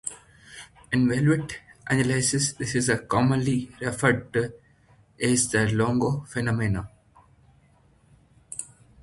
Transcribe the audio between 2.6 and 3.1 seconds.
is